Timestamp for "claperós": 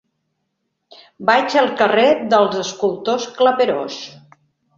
3.37-4.01